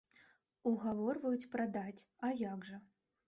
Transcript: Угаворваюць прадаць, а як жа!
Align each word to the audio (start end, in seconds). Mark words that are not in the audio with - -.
Угаворваюць 0.69 1.49
прадаць, 1.53 2.05
а 2.29 2.33
як 2.41 2.67
жа! 2.71 2.81